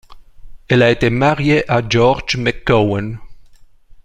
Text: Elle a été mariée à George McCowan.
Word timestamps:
Elle 0.67 0.81
a 0.81 0.89
été 0.89 1.11
mariée 1.11 1.63
à 1.71 1.87
George 1.87 2.35
McCowan. 2.37 3.19